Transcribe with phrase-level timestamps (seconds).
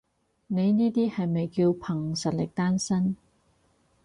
[0.47, 3.15] 你呢啲係咪叫憑實力單身？